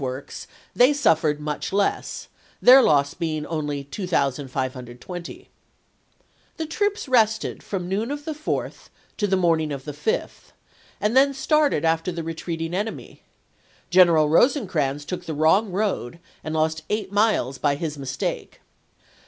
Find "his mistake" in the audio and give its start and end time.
17.75-18.59